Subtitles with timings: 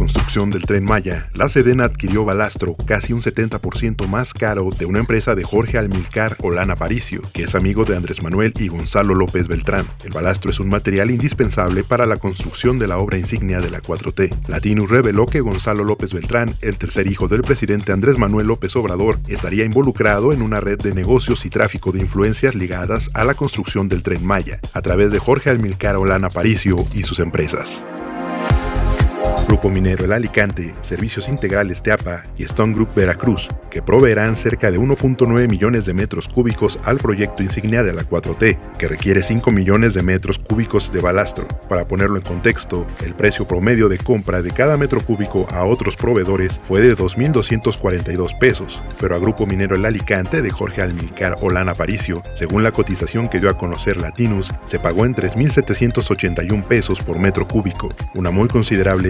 [0.00, 4.98] Construcción del tren Maya, la Sedena adquirió balastro casi un 70% más caro de una
[4.98, 9.46] empresa de Jorge Almilcar Olana Paricio, que es amigo de Andrés Manuel y Gonzalo López
[9.46, 9.84] Beltrán.
[10.02, 13.82] El balastro es un material indispensable para la construcción de la obra insignia de la
[13.82, 14.48] 4T.
[14.48, 19.18] Latinus reveló que Gonzalo López Beltrán, el tercer hijo del presidente Andrés Manuel López Obrador,
[19.28, 23.90] estaría involucrado en una red de negocios y tráfico de influencias ligadas a la construcción
[23.90, 27.82] del tren Maya, a través de Jorge Almilcar Olana Paricio y sus empresas.
[29.46, 34.78] Grupo Minero El Alicante, Servicios Integrales Teapa y Stone Group Veracruz, que proveerán cerca de
[34.78, 39.92] 1.9 millones de metros cúbicos al proyecto insignia de la 4T, que requiere 5 millones
[39.94, 41.48] de metros cúbicos de balastro.
[41.68, 45.96] Para ponerlo en contexto, el precio promedio de compra de cada metro cúbico a otros
[45.96, 51.74] proveedores fue de 2.242 pesos, pero a Grupo Minero El Alicante de Jorge Almilcar Olana
[51.74, 57.18] Paricio, según la cotización que dio a conocer Latinus, se pagó en 3.781 pesos por
[57.18, 59.09] metro cúbico, una muy considerable